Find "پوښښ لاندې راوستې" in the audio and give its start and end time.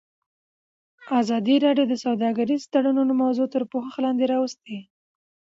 3.71-4.77